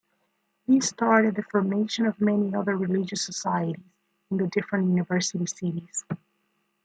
[0.67, 3.85] This started the formation of many other religious societies
[4.31, 6.05] in the different university cities.